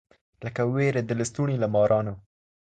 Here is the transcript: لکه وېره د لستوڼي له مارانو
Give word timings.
لکه 0.45 0.61
وېره 0.73 1.01
د 1.05 1.11
لستوڼي 1.19 1.55
له 1.59 1.67
مارانو 1.75 2.13